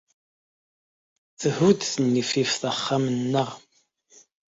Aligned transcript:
Thudd 1.39 1.81
tnifift 1.93 2.61
axxam-nneɣ. 2.71 3.49